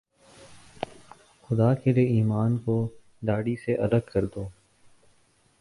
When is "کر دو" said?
4.13-4.47